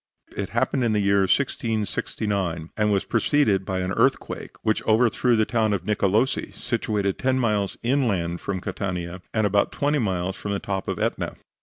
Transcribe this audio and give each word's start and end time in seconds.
It 0.35 0.49
happened 0.49 0.83
in 0.83 0.93
the 0.93 0.99
year 0.99 1.19
1669, 1.19 2.71
and 2.75 2.91
was 2.91 3.05
preceded 3.05 3.63
by 3.63 3.81
an 3.81 3.91
earthquake, 3.91 4.53
which 4.63 4.81
overthrew 4.87 5.35
the 5.35 5.45
town 5.45 5.73
of 5.73 5.85
Nicolosi, 5.85 6.51
situated 6.55 7.19
ten 7.19 7.37
miles 7.37 7.77
inland 7.83 8.41
from 8.41 8.61
Catania, 8.61 9.21
and 9.31 9.45
about 9.45 9.71
twenty 9.71 9.99
miles 9.99 10.35
from 10.35 10.53
the 10.53 10.59
top 10.59 10.87
of 10.87 10.97
Etna. 10.97 11.35